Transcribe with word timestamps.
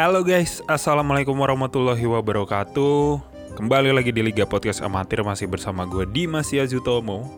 Halo 0.00 0.24
guys, 0.24 0.64
Assalamualaikum 0.64 1.36
warahmatullahi 1.36 2.08
wabarakatuh. 2.08 3.20
Kembali 3.52 3.92
lagi 3.92 4.08
di 4.08 4.24
Liga 4.24 4.48
Podcast 4.48 4.80
Amatir 4.80 5.20
masih 5.20 5.44
bersama 5.44 5.84
gue 5.84 6.08
Dimas 6.08 6.48
Yazutomo 6.48 7.28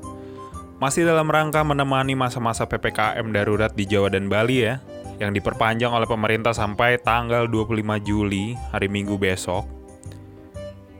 Masih 0.79 1.03
dalam 1.03 1.27
rangka 1.27 1.59
menemani 1.67 2.15
masa-masa 2.15 2.63
PPKM 2.63 3.27
darurat 3.35 3.75
di 3.75 3.83
Jawa 3.83 4.15
dan 4.15 4.31
Bali 4.31 4.63
ya 4.63 4.79
Yang 5.19 5.43
diperpanjang 5.43 5.91
oleh 5.91 6.07
pemerintah 6.07 6.55
sampai 6.55 7.03
tanggal 7.03 7.51
25 7.51 7.83
Juli, 8.07 8.55
hari 8.71 8.87
Minggu 8.87 9.19
besok. 9.19 9.67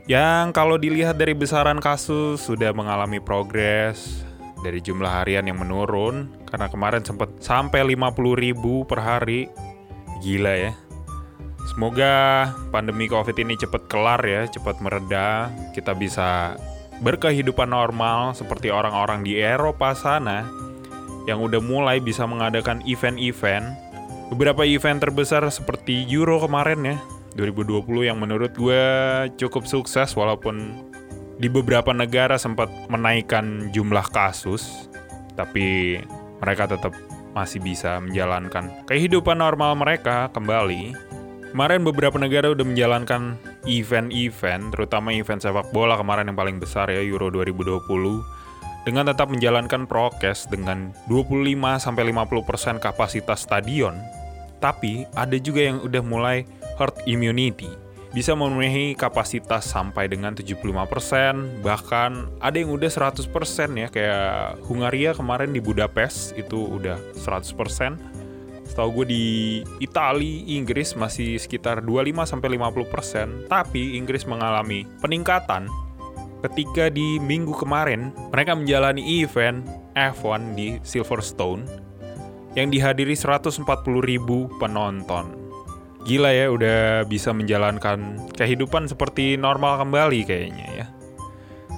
Yang 0.03 0.51
kalau 0.51 0.75
dilihat 0.75 1.15
dari 1.15 1.31
besaran 1.31 1.79
kasus 1.79 2.43
sudah 2.43 2.75
mengalami 2.75 3.23
progres 3.23 4.27
dari 4.67 4.83
jumlah 4.83 5.23
harian 5.23 5.47
yang 5.47 5.63
menurun 5.63 6.27
karena 6.43 6.67
kemarin 6.67 7.07
sempat 7.07 7.31
sampai 7.39 7.95
50 7.95 8.19
ribu 8.51 8.83
per 8.83 8.99
hari. 8.99 9.47
Gila 10.19 10.55
ya 10.59 10.82
Semoga 11.63 12.51
pandemi 12.69 13.07
COVID 13.07 13.39
ini 13.39 13.55
cepat 13.55 13.87
kelar 13.87 14.19
ya, 14.21 14.45
cepat 14.51 14.83
mereda, 14.83 15.47
kita 15.71 15.95
bisa 15.95 16.59
berkehidupan 16.99 17.71
normal 17.71 18.35
seperti 18.35 18.69
orang-orang 18.69 19.23
di 19.23 19.39
Eropa 19.39 19.95
sana 19.95 20.45
yang 21.23 21.39
udah 21.39 21.63
mulai 21.63 22.03
bisa 22.03 22.27
mengadakan 22.27 22.83
event-event. 22.83 23.63
Beberapa 24.29 24.67
event 24.67 24.99
terbesar 24.99 25.47
seperti 25.49 26.03
Euro 26.11 26.43
kemarin 26.43 26.83
ya, 26.83 26.97
2020 27.39 28.09
yang 28.11 28.19
menurut 28.19 28.51
gue 28.53 28.83
cukup 29.39 29.63
sukses 29.65 30.13
walaupun 30.13 30.83
di 31.39 31.49
beberapa 31.49 31.95
negara 31.95 32.37
sempat 32.37 32.69
menaikkan 32.91 33.71
jumlah 33.73 34.05
kasus, 34.13 34.91
tapi 35.33 35.97
mereka 36.43 36.69
tetap 36.69 36.93
masih 37.33 37.57
bisa 37.57 37.97
menjalankan 37.97 38.69
kehidupan 38.85 39.41
normal 39.41 39.73
mereka 39.73 40.29
kembali 40.29 40.93
Kemarin 41.53 41.85
beberapa 41.85 42.17
negara 42.17 42.49
udah 42.49 42.65
menjalankan 42.65 43.37
event-event, 43.69 44.73
terutama 44.73 45.13
event 45.13 45.37
sepak 45.37 45.69
bola 45.69 45.93
kemarin 45.93 46.25
yang 46.25 46.33
paling 46.33 46.57
besar 46.57 46.89
ya 46.89 46.97
Euro 47.05 47.29
2020 47.29 47.77
dengan 48.89 49.05
tetap 49.05 49.29
menjalankan 49.29 49.85
prokes 49.85 50.49
dengan 50.49 50.97
25-50% 51.13 52.81
kapasitas 52.81 53.45
stadion. 53.45 53.93
Tapi 54.57 55.05
ada 55.13 55.37
juga 55.37 55.61
yang 55.61 55.77
udah 55.85 56.01
mulai 56.01 56.41
herd 56.81 56.97
immunity, 57.05 57.69
bisa 58.17 58.33
memenuhi 58.33 58.97
kapasitas 58.97 59.69
sampai 59.69 60.09
dengan 60.09 60.33
75%, 60.33 61.61
bahkan 61.61 62.33
ada 62.41 62.57
yang 62.57 62.73
udah 62.73 62.89
100% 62.89 63.29
ya, 63.77 63.93
kayak 63.93 64.57
Hungaria 64.65 65.13
kemarin 65.13 65.53
di 65.53 65.61
Budapest 65.61 66.33
itu 66.33 66.81
udah 66.81 66.97
100%, 67.13 68.12
Setahu 68.73 69.05
gue 69.05 69.07
di 69.13 69.25
Italia, 69.85 70.57
Inggris 70.57 70.97
masih 70.97 71.37
sekitar 71.37 71.85
25 71.85 72.25
sampai 72.25 72.57
50%, 72.57 73.45
tapi 73.45 74.01
Inggris 74.01 74.25
mengalami 74.25 74.89
peningkatan 74.97 75.69
ketika 76.41 76.89
di 76.89 77.21
minggu 77.21 77.53
kemarin 77.53 78.09
mereka 78.33 78.57
menjalani 78.57 79.21
event 79.21 79.61
F1 79.93 80.57
di 80.57 80.81
Silverstone 80.81 81.69
yang 82.57 82.73
dihadiri 82.73 83.13
140 83.13 83.61
ribu 84.01 84.49
penonton. 84.57 85.37
Gila 86.09 86.33
ya, 86.33 86.49
udah 86.49 87.05
bisa 87.05 87.29
menjalankan 87.29 88.25
kehidupan 88.33 88.89
seperti 88.89 89.37
normal 89.37 89.85
kembali 89.85 90.25
kayaknya 90.25 90.67
ya. 90.73 90.85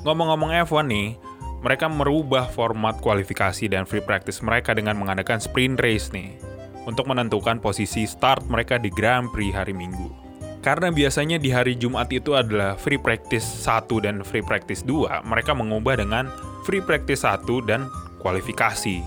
Ngomong-ngomong 0.08 0.64
F1 0.64 0.88
nih, 0.88 1.20
mereka 1.60 1.92
merubah 1.92 2.48
format 2.48 2.96
kualifikasi 3.04 3.68
dan 3.68 3.84
free 3.84 4.00
practice 4.00 4.40
mereka 4.40 4.72
dengan 4.72 4.96
mengadakan 4.96 5.44
sprint 5.44 5.76
race 5.84 6.16
nih 6.16 6.55
untuk 6.86 7.10
menentukan 7.10 7.62
posisi 7.62 8.06
start 8.06 8.48
mereka 8.50 8.78
di 8.78 8.90
Grand 8.94 9.30
Prix 9.34 9.54
hari 9.54 9.74
Minggu. 9.74 10.26
Karena 10.66 10.90
biasanya 10.90 11.38
di 11.38 11.54
hari 11.54 11.78
Jumat 11.78 12.10
itu 12.10 12.34
adalah 12.34 12.74
free 12.74 12.98
practice 12.98 13.46
1 13.46 13.86
dan 14.02 14.26
free 14.26 14.42
practice 14.42 14.82
2, 14.82 15.22
mereka 15.22 15.54
mengubah 15.54 16.02
dengan 16.02 16.26
free 16.66 16.82
practice 16.82 17.22
1 17.22 17.46
dan 17.70 17.86
kualifikasi. 18.18 19.06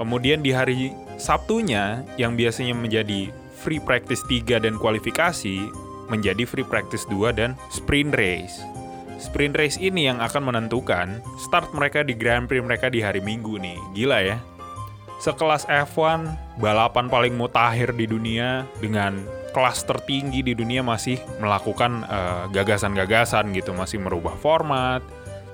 Kemudian 0.00 0.40
di 0.40 0.56
hari 0.56 0.96
Sabtunya 1.16 2.04
yang 2.20 2.36
biasanya 2.36 2.76
menjadi 2.76 3.32
free 3.60 3.80
practice 3.80 4.24
3 4.28 4.64
dan 4.64 4.80
kualifikasi 4.80 5.68
menjadi 6.08 6.48
free 6.48 6.64
practice 6.64 7.04
2 7.08 7.32
dan 7.32 7.56
sprint 7.72 8.16
race. 8.16 8.60
Sprint 9.16 9.56
race 9.56 9.80
ini 9.80 10.08
yang 10.08 10.20
akan 10.20 10.52
menentukan 10.52 11.20
start 11.40 11.72
mereka 11.72 12.04
di 12.04 12.12
Grand 12.12 12.48
Prix 12.48 12.60
mereka 12.60 12.92
di 12.92 13.00
hari 13.00 13.20
Minggu 13.24 13.56
nih. 13.56 13.80
Gila 13.96 14.20
ya 14.24 14.36
sekelas 15.20 15.64
F1 15.68 16.28
balapan 16.60 17.08
paling 17.08 17.34
mutakhir 17.36 17.96
di 17.96 18.04
dunia 18.08 18.68
dengan 18.80 19.16
kelas 19.56 19.88
tertinggi 19.88 20.44
di 20.44 20.52
dunia 20.52 20.84
masih 20.84 21.16
melakukan 21.40 22.04
eh, 22.04 22.44
gagasan-gagasan 22.52 23.48
uh, 23.48 23.54
gitu, 23.56 23.72
masih 23.72 23.96
merubah 23.96 24.36
format. 24.36 25.00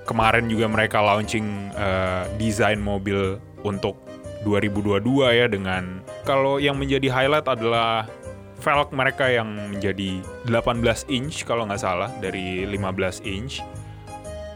Kemarin 0.02 0.50
juga 0.50 0.66
mereka 0.66 0.98
launching 0.98 1.70
uh, 1.78 2.26
desain 2.34 2.82
mobil 2.82 3.38
untuk 3.62 3.94
2022 4.42 4.98
ya 5.38 5.46
dengan 5.46 6.02
kalau 6.26 6.58
yang 6.58 6.74
menjadi 6.74 7.06
highlight 7.06 7.46
adalah 7.46 8.10
velg 8.58 8.90
mereka 8.90 9.30
yang 9.30 9.46
menjadi 9.70 10.18
18 10.50 10.82
inch 11.06 11.46
kalau 11.46 11.70
nggak 11.70 11.78
salah 11.78 12.10
dari 12.18 12.66
15 12.66 13.22
inch. 13.22 13.62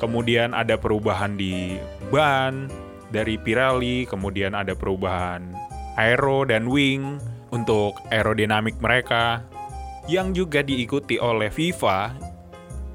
Kemudian 0.03 0.59
ada 0.59 0.75
perubahan 0.75 1.39
di 1.39 1.78
ban, 2.11 2.66
dari 3.11 3.39
Pirelli, 3.39 4.06
kemudian 4.09 4.55
ada 4.56 4.75
perubahan 4.75 5.55
aero 5.97 6.44
dan 6.44 6.69
wing 6.69 7.19
untuk 7.50 7.97
aerodinamik 8.12 8.77
mereka 8.78 9.43
yang 10.06 10.31
juga 10.37 10.62
diikuti 10.62 11.19
oleh 11.19 11.50
FIFA. 11.50 12.15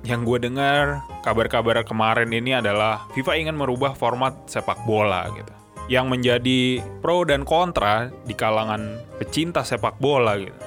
Yang 0.02 0.22
gue 0.26 0.40
dengar 0.50 1.06
kabar-kabar 1.22 1.86
kemarin 1.86 2.34
ini 2.34 2.58
adalah 2.58 3.06
FIFA 3.14 3.34
ingin 3.38 3.58
merubah 3.58 3.94
format 3.94 4.34
sepak 4.50 4.82
bola 4.90 5.30
gitu. 5.38 5.54
Yang 5.92 6.06
menjadi 6.08 6.62
pro 7.04 7.22
dan 7.28 7.46
kontra 7.46 8.10
di 8.26 8.34
kalangan 8.34 8.98
pecinta 9.22 9.62
sepak 9.62 10.02
bola 10.02 10.40
gitu. 10.42 10.58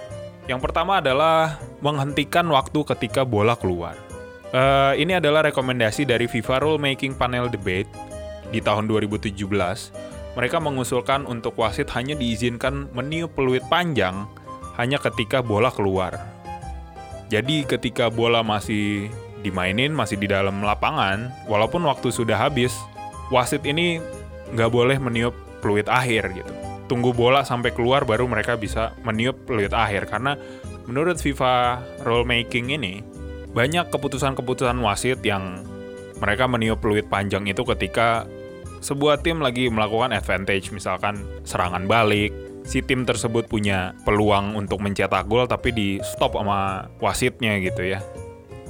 Yang 0.45 0.61
pertama 0.71 1.01
adalah 1.01 1.57
menghentikan 1.81 2.45
waktu 2.53 2.85
ketika 2.95 3.25
bola 3.25 3.57
keluar. 3.57 3.97
Uh, 4.55 4.95
ini 4.95 5.19
adalah 5.19 5.51
rekomendasi 5.51 6.07
dari 6.07 6.31
FIFA 6.31 6.63
Rule 6.63 6.79
Making 6.79 7.19
Panel 7.19 7.51
Debate 7.51 7.91
di 8.51 8.61
tahun 8.61 8.91
2017, 8.91 9.33
mereka 10.35 10.59
mengusulkan 10.59 11.25
untuk 11.31 11.55
wasit 11.57 11.89
hanya 11.95 12.19
diizinkan 12.19 12.91
meniup 12.91 13.33
peluit 13.39 13.63
panjang 13.71 14.27
hanya 14.75 14.99
ketika 14.99 15.41
bola 15.41 15.71
keluar. 15.71 16.19
Jadi 17.31 17.65
ketika 17.65 18.11
bola 18.11 18.43
masih 18.43 19.09
dimainin, 19.41 19.95
masih 19.95 20.19
di 20.19 20.27
dalam 20.27 20.61
lapangan, 20.61 21.31
walaupun 21.47 21.87
waktu 21.87 22.11
sudah 22.11 22.37
habis, 22.37 22.75
wasit 23.31 23.63
ini 23.65 24.03
nggak 24.53 24.71
boleh 24.73 24.97
meniup 24.99 25.33
peluit 25.65 25.89
akhir 25.89 26.35
gitu. 26.35 26.53
Tunggu 26.85 27.17
bola 27.17 27.47
sampai 27.47 27.73
keluar 27.73 28.05
baru 28.05 28.29
mereka 28.29 28.61
bisa 28.61 28.93
meniup 29.07 29.49
peluit 29.49 29.73
akhir 29.73 30.13
karena 30.13 30.37
menurut 30.85 31.17
FIFA 31.17 31.81
rule 32.05 32.29
making 32.29 32.77
ini 32.77 33.01
banyak 33.57 33.89
keputusan-keputusan 33.89 34.77
wasit 34.85 35.25
yang 35.25 35.63
mereka 36.25 36.49
meniup 36.49 36.81
peluit 36.81 37.05
panjang 37.05 37.45
itu 37.45 37.61
ketika 37.69 38.25
sebuah 38.81 39.21
tim 39.21 39.45
lagi 39.45 39.69
melakukan 39.69 40.17
advantage, 40.17 40.73
misalkan 40.73 41.21
serangan 41.45 41.85
balik, 41.85 42.33
si 42.65 42.81
tim 42.81 43.05
tersebut 43.05 43.45
punya 43.45 43.93
peluang 44.09 44.57
untuk 44.57 44.81
mencetak 44.81 45.29
gol 45.29 45.45
tapi 45.45 45.69
di 45.73 45.89
stop 46.01 46.41
sama 46.41 46.89
wasitnya 46.97 47.61
gitu 47.61 47.93
ya. 47.93 48.01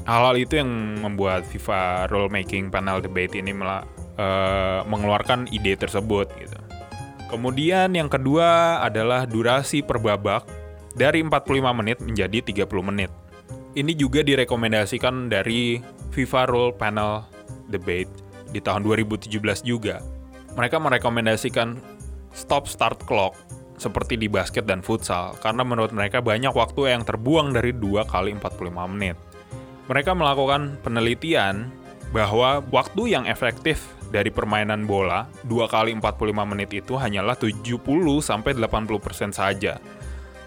Hal-hal 0.04 0.36
itu 0.36 0.60
yang 0.60 0.70
membuat 1.00 1.46
FIFA 1.46 2.10
rule 2.10 2.28
making 2.28 2.68
panel 2.68 3.00
debate 3.00 3.38
ini 3.38 3.54
mela, 3.54 3.86
uh, 4.18 4.82
mengeluarkan 4.84 5.48
ide 5.48 5.78
tersebut 5.78 6.28
gitu. 6.42 6.58
Kemudian 7.30 7.94
yang 7.94 8.10
kedua 8.10 8.82
adalah 8.84 9.24
durasi 9.24 9.80
per 9.80 9.98
babak 9.98 10.44
dari 10.94 11.24
45 11.24 11.74
menit 11.74 11.98
menjadi 12.04 12.38
30 12.66 12.84
menit. 12.84 13.10
Ini 13.74 13.90
juga 13.98 14.22
direkomendasikan 14.22 15.26
dari 15.26 15.82
FIFA 16.14 16.42
Rule 16.46 16.74
Panel 16.78 17.33
Debate 17.68 18.10
di 18.52 18.60
tahun 18.60 18.84
2017 18.86 19.34
juga, 19.66 19.98
mereka 20.54 20.78
merekomendasikan 20.78 21.80
stop 22.34 22.70
start 22.70 23.02
clock 23.08 23.34
seperti 23.74 24.14
di 24.14 24.30
basket 24.30 24.66
dan 24.66 24.80
futsal 24.80 25.34
karena 25.42 25.66
menurut 25.66 25.90
mereka 25.90 26.22
banyak 26.22 26.54
waktu 26.54 26.94
yang 26.94 27.02
terbuang 27.02 27.54
dari 27.54 27.74
2 27.74 28.06
kali 28.06 28.30
45 28.38 28.92
menit. 28.94 29.16
Mereka 29.90 30.16
melakukan 30.16 30.80
penelitian 30.80 31.68
bahwa 32.14 32.62
waktu 32.70 33.18
yang 33.18 33.26
efektif 33.26 33.82
dari 34.14 34.30
permainan 34.30 34.86
bola 34.86 35.26
2 35.50 35.66
kali 35.66 35.90
45 35.98 36.50
menit 36.54 36.70
itu 36.70 36.94
hanyalah 36.94 37.34
70 37.34 37.82
sampai 38.22 38.54
80% 38.54 39.34
saja. 39.34 39.82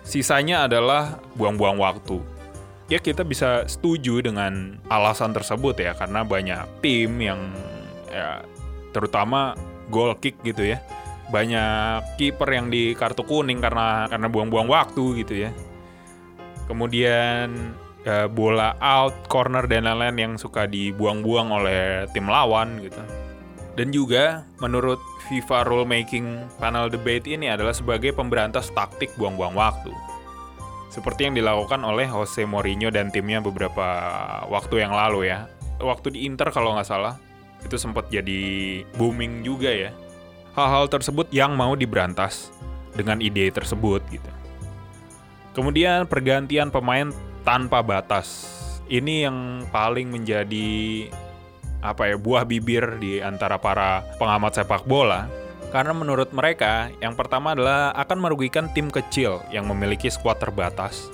Sisanya 0.08 0.72
adalah 0.72 1.20
buang-buang 1.36 1.76
waktu. 1.76 2.37
Ya 2.88 3.04
kita 3.04 3.28
bisa 3.28 3.68
setuju 3.68 4.24
dengan 4.24 4.80
alasan 4.88 5.36
tersebut 5.36 5.76
ya 5.76 5.92
karena 5.92 6.24
banyak 6.24 6.80
tim 6.80 7.20
yang 7.20 7.52
ya 8.08 8.40
terutama 8.96 9.60
goal 9.92 10.16
kick 10.24 10.40
gitu 10.48 10.64
ya 10.64 10.80
banyak 11.28 12.16
kiper 12.16 12.48
yang 12.48 12.72
di 12.72 12.96
kartu 12.96 13.28
kuning 13.28 13.60
karena 13.60 14.08
karena 14.08 14.32
buang-buang 14.32 14.72
waktu 14.72 15.20
gitu 15.20 15.36
ya 15.44 15.52
kemudian 16.72 17.76
uh, 18.08 18.28
bola 18.32 18.76
out, 18.80 19.16
corner 19.28 19.68
dan 19.68 19.88
lain-lain 19.88 20.18
yang 20.18 20.34
suka 20.40 20.68
dibuang-buang 20.68 21.52
oleh 21.52 22.08
tim 22.16 22.28
lawan 22.28 22.80
gitu. 22.84 23.00
Dan 23.78 23.94
juga 23.94 24.48
menurut 24.58 24.98
FIFA 25.30 25.68
Rulemaking 25.70 26.58
Panel 26.58 26.90
Debate 26.90 27.30
ini 27.30 27.46
adalah 27.46 27.76
sebagai 27.78 28.10
pemberantas 28.16 28.74
taktik 28.74 29.14
buang-buang 29.22 29.54
waktu. 29.54 29.94
Seperti 30.88 31.28
yang 31.28 31.36
dilakukan 31.36 31.84
oleh 31.84 32.08
Jose 32.08 32.48
Mourinho 32.48 32.88
dan 32.90 33.12
timnya 33.12 33.44
beberapa 33.44 33.88
waktu 34.48 34.88
yang 34.88 34.96
lalu 34.96 35.30
ya. 35.30 35.52
Waktu 35.78 36.16
di 36.16 36.26
Inter 36.26 36.50
kalau 36.50 36.74
nggak 36.74 36.88
salah, 36.88 37.20
itu 37.62 37.76
sempat 37.78 38.08
jadi 38.10 38.82
booming 38.96 39.44
juga 39.46 39.70
ya. 39.70 39.92
Hal-hal 40.58 40.90
tersebut 40.90 41.30
yang 41.30 41.54
mau 41.54 41.78
diberantas 41.78 42.50
dengan 42.98 43.22
ide 43.22 43.54
tersebut 43.54 44.02
gitu. 44.10 44.32
Kemudian 45.54 46.10
pergantian 46.10 46.74
pemain 46.74 47.14
tanpa 47.46 47.86
batas. 47.86 48.56
Ini 48.88 49.30
yang 49.30 49.38
paling 49.70 50.10
menjadi 50.10 50.70
apa 51.84 52.10
ya 52.10 52.18
buah 52.18 52.42
bibir 52.48 52.98
di 52.98 53.22
antara 53.22 53.62
para 53.62 54.02
pengamat 54.18 54.58
sepak 54.58 54.90
bola 54.90 55.30
karena 55.68 55.92
menurut 55.92 56.32
mereka 56.32 56.88
yang 57.04 57.14
pertama 57.14 57.52
adalah 57.52 57.92
akan 58.00 58.18
merugikan 58.24 58.72
tim 58.72 58.88
kecil 58.88 59.44
yang 59.52 59.68
memiliki 59.68 60.08
skuad 60.08 60.40
terbatas 60.40 61.12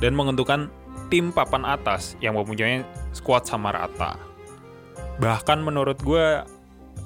dan 0.00 0.16
menguntungkan 0.16 0.72
tim 1.12 1.34
papan 1.34 1.66
atas 1.66 2.16
yang 2.22 2.38
mempunyai 2.38 2.86
skuad 3.12 3.44
sama 3.44 3.74
rata. 3.74 4.16
Bahkan 5.20 5.60
menurut 5.60 6.00
gue 6.00 6.40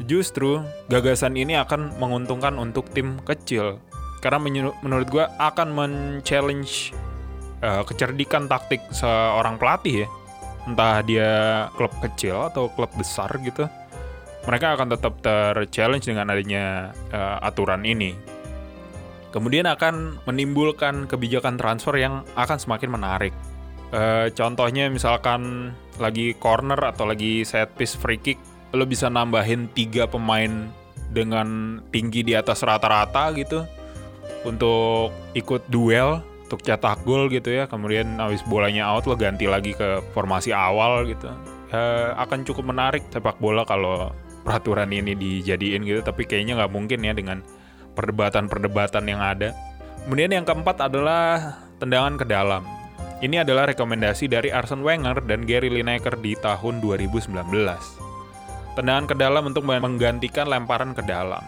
justru 0.06 0.62
gagasan 0.87 1.35
ini 1.35 1.58
akan 1.58 1.99
menguntungkan 1.99 2.55
untuk 2.61 2.87
tim 2.94 3.19
kecil. 3.26 3.82
Karena 4.23 4.40
menurut 4.81 5.08
gue 5.11 5.25
akan 5.37 5.69
men-challenge 5.75 6.94
uh, 7.61 7.82
kecerdikan 7.85 8.47
taktik 8.47 8.81
seorang 8.94 9.58
pelatih 9.58 10.06
ya. 10.06 10.08
Entah 10.64 11.05
dia 11.05 11.31
klub 11.76 11.93
kecil 12.00 12.49
atau 12.49 12.73
klub 12.73 12.88
besar 12.97 13.29
gitu 13.44 13.69
mereka 14.44 14.76
akan 14.76 14.88
tetap 14.93 15.14
ter-challenge 15.25 16.05
dengan 16.05 16.29
adanya 16.29 16.93
uh, 17.12 17.41
aturan 17.41 17.85
ini. 17.85 18.12
Kemudian 19.32 19.67
akan 19.67 20.23
menimbulkan 20.31 21.11
kebijakan 21.11 21.58
transfer 21.58 21.96
yang 21.99 22.23
akan 22.38 22.58
semakin 22.61 22.91
menarik. 22.93 23.35
Uh, 23.91 24.31
contohnya 24.35 24.87
misalkan 24.91 25.73
lagi 25.99 26.35
corner 26.38 26.79
atau 26.79 27.06
lagi 27.06 27.46
set 27.46 27.70
piece 27.79 27.94
free 27.94 28.19
kick 28.19 28.38
lo 28.75 28.82
bisa 28.82 29.06
nambahin 29.06 29.70
tiga 29.70 30.11
pemain 30.11 30.67
dengan 31.14 31.79
tinggi 31.94 32.26
di 32.26 32.35
atas 32.35 32.67
rata-rata 32.67 33.31
gitu 33.38 33.62
untuk 34.43 35.14
ikut 35.38 35.70
duel 35.70 36.19
untuk 36.44 36.61
cetak 36.61 37.06
gol 37.06 37.31
gitu 37.31 37.55
ya. 37.55 37.70
Kemudian 37.70 38.19
habis 38.19 38.43
bolanya 38.47 38.90
out 38.90 39.06
lo 39.06 39.14
ganti 39.14 39.47
lagi 39.47 39.73
ke 39.79 40.02
formasi 40.12 40.50
awal 40.50 41.06
gitu. 41.06 41.31
Ya, 41.70 42.14
akan 42.19 42.47
cukup 42.47 42.70
menarik 42.70 43.02
sepak 43.11 43.38
bola 43.43 43.67
kalau 43.67 44.14
peraturan 44.44 44.93
ini 44.93 45.17
dijadiin 45.17 45.82
gitu 45.82 46.00
tapi 46.05 46.29
kayaknya 46.29 46.61
nggak 46.61 46.73
mungkin 46.73 47.00
ya 47.00 47.17
dengan 47.17 47.41
perdebatan-perdebatan 47.96 49.05
yang 49.08 49.25
ada 49.25 49.56
kemudian 50.05 50.31
yang 50.31 50.44
keempat 50.44 50.87
adalah 50.93 51.58
tendangan 51.81 52.20
ke 52.20 52.29
dalam 52.29 52.62
ini 53.25 53.41
adalah 53.41 53.73
rekomendasi 53.73 54.29
dari 54.29 54.52
Arsene 54.52 54.85
Wenger 54.85 55.25
dan 55.25 55.49
Gary 55.49 55.73
Lineker 55.73 56.20
di 56.20 56.37
tahun 56.37 56.85
2019 56.85 57.32
tendangan 58.76 59.06
ke 59.08 59.14
dalam 59.17 59.49
untuk 59.49 59.64
menggantikan 59.64 60.47
lemparan 60.47 60.93
ke 60.93 61.00
dalam 61.00 61.43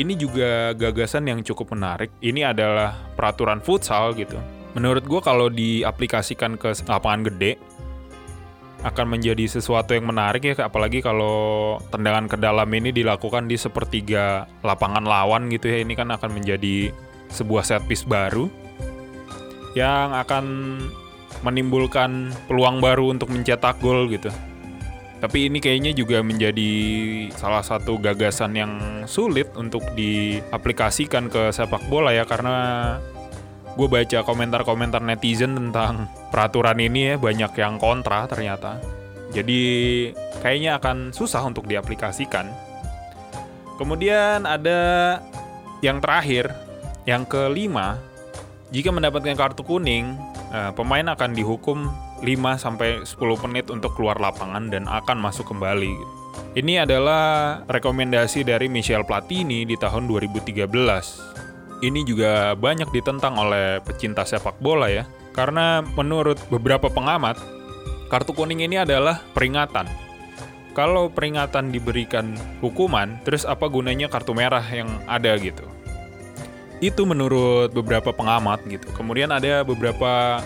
ini 0.00 0.16
juga 0.16 0.72
gagasan 0.72 1.28
yang 1.28 1.44
cukup 1.44 1.76
menarik. 1.76 2.08
Ini 2.24 2.56
adalah 2.56 2.96
peraturan 3.12 3.60
futsal 3.60 4.16
gitu. 4.16 4.40
Menurut 4.72 5.04
gue 5.04 5.20
kalau 5.20 5.52
diaplikasikan 5.52 6.56
ke 6.56 6.72
lapangan 6.88 7.28
gede, 7.28 7.60
akan 8.82 9.06
menjadi 9.18 9.46
sesuatu 9.46 9.94
yang 9.94 10.10
menarik 10.10 10.42
ya, 10.42 10.54
apalagi 10.66 10.98
kalau 10.98 11.78
tendangan 11.94 12.26
ke 12.26 12.36
dalam 12.38 12.66
ini 12.74 12.90
dilakukan 12.90 13.46
di 13.46 13.54
sepertiga 13.54 14.50
lapangan 14.66 15.06
lawan 15.06 15.46
gitu 15.54 15.70
ya. 15.70 15.86
Ini 15.86 15.94
kan 15.94 16.10
akan 16.10 16.30
menjadi 16.34 16.90
sebuah 17.30 17.62
set 17.62 17.82
piece 17.86 18.04
baru 18.04 18.50
yang 19.72 20.12
akan 20.12 20.44
menimbulkan 21.46 22.34
peluang 22.50 22.82
baru 22.82 23.14
untuk 23.14 23.30
mencetak 23.30 23.78
gol 23.80 24.10
gitu. 24.10 24.28
Tapi 25.22 25.46
ini 25.46 25.62
kayaknya 25.62 25.94
juga 25.94 26.18
menjadi 26.18 26.70
salah 27.38 27.62
satu 27.62 27.94
gagasan 28.02 28.58
yang 28.58 28.72
sulit 29.06 29.46
untuk 29.54 29.86
diaplikasikan 29.94 31.30
ke 31.30 31.54
sepak 31.54 31.86
bola 31.86 32.10
ya 32.10 32.26
karena 32.26 32.98
gue 33.72 33.88
baca 33.88 34.18
komentar-komentar 34.20 35.00
netizen 35.00 35.56
tentang 35.56 36.08
peraturan 36.28 36.76
ini 36.76 37.12
ya 37.12 37.14
banyak 37.16 37.52
yang 37.56 37.80
kontra 37.80 38.28
ternyata. 38.28 38.76
Jadi 39.32 39.60
kayaknya 40.44 40.76
akan 40.76 41.16
susah 41.16 41.40
untuk 41.48 41.64
diaplikasikan. 41.64 42.52
Kemudian 43.80 44.44
ada 44.44 45.18
yang 45.80 46.04
terakhir, 46.04 46.52
yang 47.08 47.24
kelima, 47.24 47.96
jika 48.68 48.92
mendapatkan 48.92 49.34
kartu 49.34 49.64
kuning, 49.64 50.20
eh, 50.52 50.70
pemain 50.76 51.08
akan 51.16 51.32
dihukum 51.32 51.88
5 52.22 52.54
sampai 52.60 53.02
10 53.02 53.40
menit 53.48 53.72
untuk 53.72 53.96
keluar 53.98 54.20
lapangan 54.20 54.68
dan 54.68 54.84
akan 54.86 55.18
masuk 55.18 55.48
kembali. 55.48 56.22
Ini 56.52 56.84
adalah 56.84 57.60
rekomendasi 57.64 58.44
dari 58.44 58.68
Michel 58.68 59.04
Platini 59.08 59.64
di 59.64 59.76
tahun 59.76 60.04
2013. 60.08 61.20
Ini 61.82 62.06
juga 62.06 62.54
banyak 62.54 62.94
ditentang 62.94 63.34
oleh 63.34 63.82
pecinta 63.82 64.22
sepak 64.22 64.62
bola 64.62 64.86
ya, 64.86 65.02
karena 65.34 65.82
menurut 65.98 66.38
beberapa 66.46 66.86
pengamat, 66.86 67.34
kartu 68.06 68.30
kuning 68.30 68.62
ini 68.62 68.78
adalah 68.78 69.18
peringatan. 69.34 69.90
Kalau 70.78 71.10
peringatan 71.10 71.74
diberikan 71.74 72.38
hukuman, 72.62 73.18
terus 73.26 73.42
apa 73.42 73.66
gunanya 73.66 74.06
kartu 74.06 74.30
merah 74.32 74.62
yang 74.62 74.88
ada 75.10 75.34
gitu? 75.42 75.66
Itu 76.78 77.02
menurut 77.02 77.74
beberapa 77.74 78.14
pengamat 78.14 78.62
gitu. 78.70 78.86
Kemudian 78.94 79.34
ada 79.34 79.66
beberapa 79.66 80.40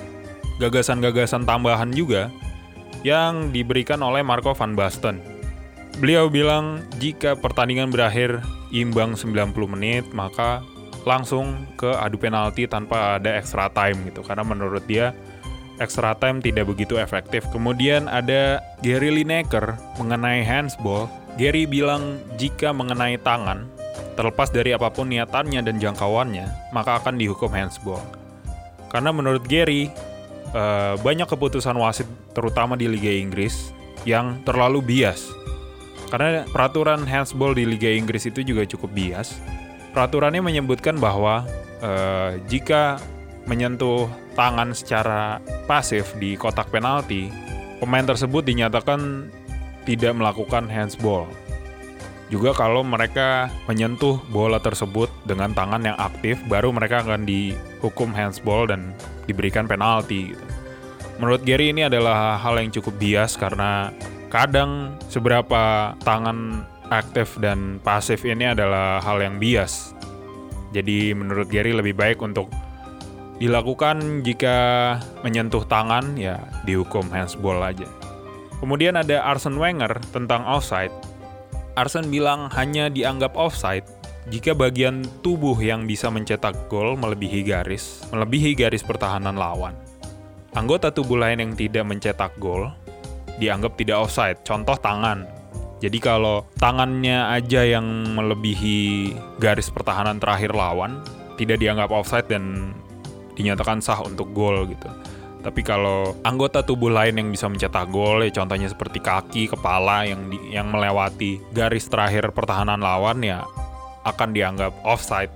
gagasan-gagasan 0.57 1.45
tambahan 1.45 1.93
juga 1.93 2.33
yang 3.05 3.53
diberikan 3.53 4.01
oleh 4.01 4.25
Marco 4.25 4.57
van 4.57 4.73
Basten. 4.73 5.21
Beliau 6.01 6.29
bilang 6.33 6.85
jika 6.99 7.37
pertandingan 7.37 7.93
berakhir 7.93 8.43
imbang 8.75 9.15
90 9.15 9.53
menit 9.79 10.05
maka 10.11 10.61
langsung 11.07 11.71
ke 11.79 11.87
adu 11.87 12.19
penalti 12.19 12.67
tanpa 12.67 13.23
ada 13.23 13.39
extra 13.39 13.71
time 13.71 14.11
gitu 14.11 14.27
karena 14.27 14.43
menurut 14.43 14.83
dia 14.91 15.15
extra 15.79 16.17
time 16.19 16.43
tidak 16.43 16.67
begitu 16.69 16.99
efektif. 16.99 17.47
Kemudian 17.55 18.11
ada 18.11 18.61
Gary 18.83 19.13
Lineker 19.13 19.79
mengenai 20.03 20.43
handsball. 20.43 21.09
Gary 21.37 21.69
bilang 21.69 22.19
jika 22.41 22.73
mengenai 22.73 23.21
tangan, 23.21 23.69
terlepas 24.17 24.49
dari 24.49 24.73
apa 24.73 24.89
pun 24.89 25.13
niatannya 25.13 25.61
dan 25.61 25.77
jangkauannya, 25.77 26.73
maka 26.73 26.97
akan 26.97 27.21
dihukum 27.21 27.53
handsball. 27.53 28.01
Karena 28.89 29.13
menurut 29.13 29.45
Gary, 29.45 29.93
uh, 30.57 30.97
banyak 31.05 31.29
keputusan 31.29 31.77
wasit 31.77 32.09
terutama 32.33 32.75
di 32.75 32.89
Liga 32.89 33.13
Inggris 33.13 33.71
yang 34.09 34.41
terlalu 34.49 34.81
bias. 34.81 35.29
Karena 36.09 36.49
peraturan 36.49 37.05
handsball 37.05 37.53
di 37.53 37.69
Liga 37.69 37.93
Inggris 37.93 38.25
itu 38.25 38.41
juga 38.41 38.65
cukup 38.65 38.97
bias. 38.97 39.37
Peraturannya 39.97 40.45
menyebutkan 40.45 41.01
bahwa 41.01 41.49
uh, 41.81 42.37
jika 42.53 43.01
menyentuh 43.49 44.13
tangan 44.37 44.77
secara 44.77 45.41
pasif 45.65 46.13
di 46.21 46.37
kotak 46.37 46.69
penalti, 46.69 47.33
pemain 47.81 48.05
tersebut 48.05 48.45
dinyatakan 48.45 49.33
tidak 49.89 50.13
melakukan 50.13 50.69
handsball. 50.69 51.25
Juga 52.29 52.53
kalau 52.53 52.85
mereka 52.85 53.49
menyentuh 53.65 54.21
bola 54.29 54.61
tersebut 54.61 55.09
dengan 55.25 55.57
tangan 55.57 55.81
yang 55.81 55.97
aktif, 55.97 56.37
baru 56.45 56.77
mereka 56.77 57.01
akan 57.01 57.25
dihukum 57.25 58.13
handsball 58.13 58.69
dan 58.69 58.93
diberikan 59.25 59.65
penalti. 59.65 60.37
Menurut 61.17 61.41
Gary 61.41 61.73
ini 61.73 61.89
adalah 61.89 62.37
hal 62.37 62.61
yang 62.61 62.69
cukup 62.69 63.01
bias 63.01 63.41
karena 63.41 63.97
kadang 64.29 64.93
seberapa 65.09 65.97
tangan 66.05 66.69
aktif 66.93 67.39
dan 67.43 67.83
pasif 67.83 68.23
ini 68.23 68.53
adalah 68.53 69.03
hal 69.03 69.23
yang 69.23 69.39
bias. 69.41 69.95
Jadi 70.75 71.15
menurut 71.17 71.49
Gary 71.49 71.73
lebih 71.73 71.97
baik 71.97 72.21
untuk 72.21 72.51
dilakukan 73.37 74.25
jika 74.25 74.57
menyentuh 75.21 75.65
tangan 75.69 76.17
ya 76.17 76.41
dihukum 76.65 77.09
handsball 77.13 77.61
aja. 77.61 77.89
Kemudian 78.59 78.97
ada 78.97 79.21
Arsene 79.29 79.61
Wenger 79.61 80.01
tentang 80.11 80.49
offside 80.49 80.95
Arsen 81.77 82.09
bilang 82.09 82.49
hanya 82.57 82.89
dianggap 82.89 83.37
offside 83.37 83.85
jika 84.33 84.57
bagian 84.57 85.05
tubuh 85.21 85.55
yang 85.61 85.85
bisa 85.85 86.09
mencetak 86.09 86.57
gol 86.73 86.97
melebihi 86.97 87.45
garis, 87.45 88.01
melebihi 88.11 88.57
garis 88.57 88.81
pertahanan 88.81 89.37
lawan. 89.37 89.77
Anggota 90.57 90.89
tubuh 90.89 91.21
lain 91.21 91.37
yang 91.37 91.53
tidak 91.53 91.85
mencetak 91.85 92.33
gol 92.41 92.73
dianggap 93.37 93.77
tidak 93.77 94.09
offside, 94.09 94.41
contoh 94.41 94.73
tangan. 94.81 95.29
Jadi 95.77 95.99
kalau 96.01 96.49
tangannya 96.57 97.29
aja 97.37 97.61
yang 97.61 98.17
melebihi 98.17 99.13
garis 99.37 99.69
pertahanan 99.69 100.17
terakhir 100.17 100.57
lawan, 100.57 101.05
tidak 101.37 101.61
dianggap 101.61 101.93
offside 101.93 102.29
dan 102.33 102.73
dinyatakan 103.37 103.85
sah 103.85 104.01
untuk 104.01 104.33
gol 104.33 104.65
gitu. 104.73 104.89
Tapi 105.45 105.63
kalau 105.63 106.17
anggota 106.27 106.65
tubuh 106.65 106.91
lain 106.91 107.23
yang 107.23 107.29
bisa 107.31 107.47
mencetak 107.47 107.87
gol, 107.93 108.25
ya 108.25 108.33
contohnya 108.35 108.67
seperti 108.67 108.99
kaki, 108.99 109.47
kepala 109.47 110.03
yang 110.09 110.27
di, 110.27 110.41
yang 110.51 110.73
melewati 110.73 111.39
garis 111.55 111.87
terakhir 111.87 112.35
pertahanan 112.35 112.83
lawan 112.83 113.23
ya 113.23 113.47
akan 114.03 114.35
dianggap 114.35 114.75
offside. 114.83 115.31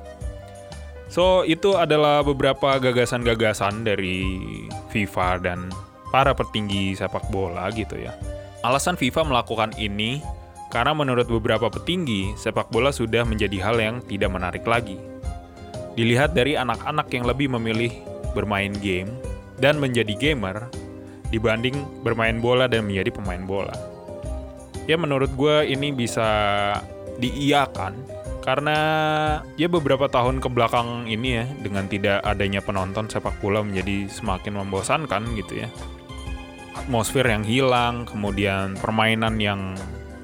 So, 1.10 1.42
itu 1.42 1.74
adalah 1.74 2.22
beberapa 2.22 2.78
gagasan-gagasan 2.78 3.82
dari 3.82 4.22
FIFA 4.94 5.42
dan 5.42 5.70
para 6.14 6.34
petinggi 6.34 6.94
sepak 6.94 7.30
bola 7.30 7.66
gitu 7.70 7.98
ya. 7.98 8.14
Alasan 8.60 9.00
FIFA 9.00 9.24
melakukan 9.24 9.72
ini 9.80 10.20
karena 10.68 10.92
menurut 10.92 11.24
beberapa 11.24 11.72
petinggi, 11.72 12.36
sepak 12.36 12.68
bola 12.68 12.92
sudah 12.92 13.24
menjadi 13.24 13.56
hal 13.64 13.80
yang 13.80 13.96
tidak 14.04 14.28
menarik 14.28 14.68
lagi. 14.68 15.00
Dilihat 15.96 16.36
dari 16.36 16.60
anak-anak 16.60 17.08
yang 17.08 17.24
lebih 17.24 17.48
memilih 17.56 17.88
bermain 18.36 18.76
game 18.84 19.08
dan 19.56 19.80
menjadi 19.80 20.12
gamer 20.12 20.68
dibanding 21.32 21.72
bermain 22.04 22.36
bola 22.36 22.68
dan 22.68 22.84
menjadi 22.84 23.08
pemain 23.16 23.40
bola. 23.48 23.72
Ya 24.84 25.00
menurut 25.00 25.32
gue 25.40 25.64
ini 25.64 25.96
bisa 25.96 26.28
diiakan 27.16 27.96
karena 28.44 28.76
ya 29.56 29.72
beberapa 29.72 30.04
tahun 30.04 30.44
ke 30.44 30.48
belakang 30.52 31.08
ini 31.08 31.28
ya 31.40 31.44
dengan 31.64 31.88
tidak 31.88 32.20
adanya 32.28 32.60
penonton 32.60 33.08
sepak 33.08 33.40
bola 33.40 33.64
menjadi 33.64 34.04
semakin 34.12 34.60
membosankan 34.60 35.32
gitu 35.40 35.64
ya. 35.64 35.68
Atmosfer 36.70 37.26
yang 37.26 37.42
hilang, 37.42 38.06
kemudian 38.06 38.78
permainan 38.78 39.42
yang 39.42 39.74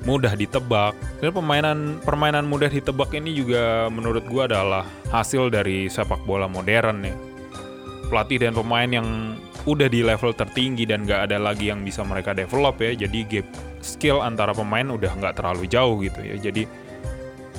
mudah 0.07 0.39
ditebak. 0.39 0.95
Dan 1.19 1.35
permainan 1.35 1.79
permainan 2.01 2.47
mudah 2.47 2.71
ditebak 2.71 3.11
ini 3.19 3.35
juga 3.35 3.91
menurut 3.91 4.23
gue 4.25 4.43
adalah 4.47 4.87
hasil 5.11 5.51
dari 5.51 5.91
sepak 5.91 6.23
bola 6.23 6.47
modern 6.47 7.03
ya. 7.03 7.17
Pelatih 8.07 8.39
dan 8.47 8.55
pemain 8.55 8.87
yang 8.87 9.35
udah 9.67 9.91
di 9.91 10.07
level 10.07 10.31
tertinggi 10.31 10.87
dan 10.87 11.03
gak 11.03 11.27
ada 11.27 11.43
lagi 11.43 11.75
yang 11.75 11.83
bisa 11.83 12.07
mereka 12.07 12.31
develop 12.31 12.79
ya. 12.79 12.95
Jadi 12.95 13.27
gap 13.27 13.47
skill 13.83 14.23
antara 14.23 14.55
pemain 14.55 14.87
udah 14.87 15.11
nggak 15.11 15.35
terlalu 15.43 15.67
jauh 15.67 15.99
gitu 15.99 16.23
ya. 16.23 16.39
Jadi 16.39 16.71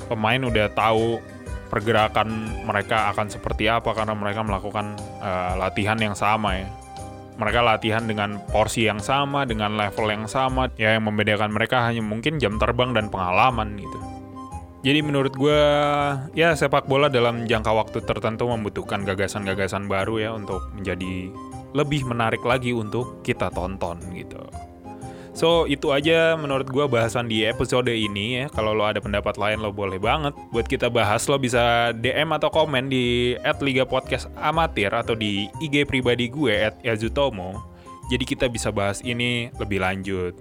pemain 0.08 0.40
udah 0.40 0.72
tahu 0.72 1.20
pergerakan 1.68 2.48
mereka 2.64 3.12
akan 3.12 3.28
seperti 3.28 3.68
apa 3.68 3.92
karena 3.92 4.16
mereka 4.16 4.40
melakukan 4.40 4.96
uh, 5.20 5.52
latihan 5.60 6.00
yang 6.00 6.16
sama 6.16 6.64
ya 6.64 6.68
mereka 7.38 7.62
latihan 7.62 8.02
dengan 8.04 8.42
porsi 8.50 8.90
yang 8.90 8.98
sama, 8.98 9.46
dengan 9.46 9.78
level 9.78 10.10
yang 10.10 10.26
sama. 10.26 10.66
Ya 10.74 10.98
yang 10.98 11.06
membedakan 11.06 11.54
mereka 11.54 11.86
hanya 11.86 12.02
mungkin 12.02 12.42
jam 12.42 12.58
terbang 12.58 12.92
dan 12.92 13.06
pengalaman 13.08 13.78
gitu. 13.78 13.98
Jadi 14.82 15.02
menurut 15.02 15.34
gue, 15.34 15.60
ya 16.38 16.54
sepak 16.54 16.86
bola 16.86 17.10
dalam 17.10 17.50
jangka 17.50 17.72
waktu 17.74 17.98
tertentu 18.06 18.46
membutuhkan 18.46 19.02
gagasan-gagasan 19.02 19.90
baru 19.90 20.14
ya 20.22 20.30
untuk 20.34 20.70
menjadi 20.74 21.34
lebih 21.74 22.06
menarik 22.06 22.42
lagi 22.46 22.70
untuk 22.70 23.22
kita 23.26 23.50
tonton 23.50 23.98
gitu. 24.14 24.38
So 25.38 25.70
itu 25.70 25.94
aja 25.94 26.34
menurut 26.34 26.66
gue 26.66 26.82
bahasan 26.90 27.30
di 27.30 27.46
episode 27.46 27.94
ini 27.94 28.42
ya. 28.42 28.44
Kalau 28.50 28.74
lo 28.74 28.82
ada 28.82 28.98
pendapat 28.98 29.38
lain 29.38 29.62
lo 29.62 29.70
boleh 29.70 30.02
banget 30.02 30.34
buat 30.50 30.66
kita 30.66 30.90
bahas. 30.90 31.30
Lo 31.30 31.38
bisa 31.38 31.94
DM 31.94 32.34
atau 32.34 32.50
komen 32.50 32.90
di 32.90 33.38
@liga 33.62 33.86
podcast 33.86 34.26
amatir 34.34 34.90
atau 34.90 35.14
di 35.14 35.46
IG 35.62 35.86
pribadi 35.86 36.26
gue 36.26 36.58
@yazutomo. 36.82 37.54
Jadi 38.10 38.26
kita 38.26 38.50
bisa 38.50 38.74
bahas 38.74 38.98
ini 39.06 39.54
lebih 39.62 39.78
lanjut. 39.78 40.34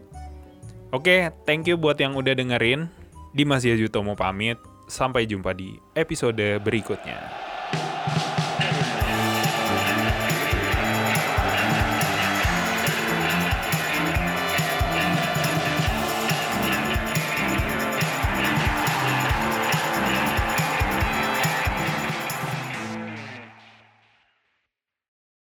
Oke, 0.90 1.30
thank 1.46 1.70
you 1.70 1.78
buat 1.78 2.02
yang 2.02 2.18
udah 2.18 2.34
dengerin. 2.34 2.90
Dimas 3.38 3.62
Yazutomo 3.70 4.18
pamit. 4.18 4.58
Sampai 4.90 5.30
jumpa 5.30 5.54
di 5.54 5.78
episode 5.94 6.58
berikutnya. 6.66 7.47